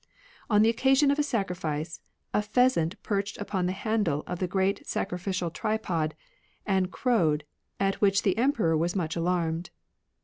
[0.49, 2.01] On the occasion of a sacrifice,
[2.33, 6.15] a pheasant perched upon the handle of the great sacrificial tripod,
[6.65, 7.43] and crowed,
[7.79, 9.69] at which the Emperor was much alarmed.